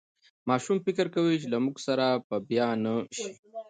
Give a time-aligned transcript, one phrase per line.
[0.49, 3.29] ماشوم فکر کوي چې له مور سره به بیا نه شي.